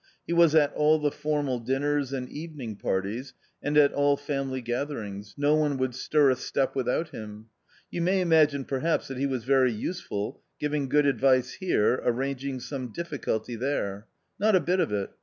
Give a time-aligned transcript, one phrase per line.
[0.25, 5.35] He was at all the formal dinners and evening parties and at all family gatherings;
[5.37, 7.49] no one would stir a step without him.
[7.91, 12.91] You may imagine perhaps that he was very useful, giving good advice here, arranging some
[12.91, 14.07] difficulty there.
[14.39, 15.11] Not a bit of it